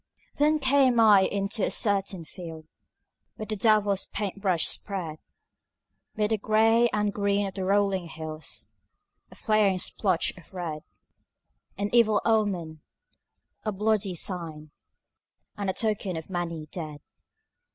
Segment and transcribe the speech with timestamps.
[0.37, 2.65] Then came I into a certain field
[3.35, 5.19] Where the devil's paint brush spread
[6.15, 8.71] 'Mid the gray and green of the rolling hills
[9.29, 10.81] A flaring splotch of red,
[11.77, 12.81] An evil omen,
[13.63, 14.71] a bloody sign,
[15.55, 17.01] And a token of many dead.